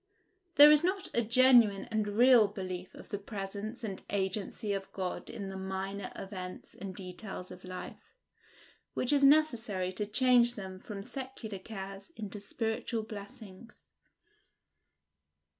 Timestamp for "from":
10.79-11.03